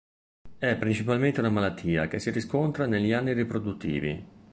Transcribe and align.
È 0.57 0.75
principalmente 0.77 1.41
una 1.41 1.51
malattia 1.51 2.07
che 2.07 2.17
si 2.19 2.31
riscontra 2.31 2.87
negli 2.87 3.11
anni 3.13 3.33
riproduttivi. 3.33 4.25